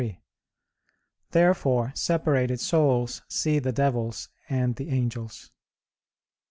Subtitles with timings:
[1.29, 5.51] Therefore separated souls see the devils and the angels.